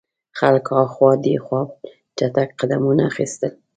خلکو 0.39 0.71
هاخوا 0.79 1.11
دیخوا 1.25 1.61
چټګ 2.17 2.49
قدمونه 2.59 3.01
اخیستل. 3.11 3.51